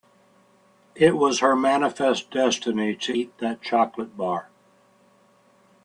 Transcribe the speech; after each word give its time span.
It 0.95 1.15
was 1.15 1.41
her 1.41 1.55
manifest 1.55 2.31
destiny 2.31 2.95
to 2.95 3.13
eat 3.13 3.37
that 3.37 3.61
chocolate 3.61 4.17
bar. 4.17 4.49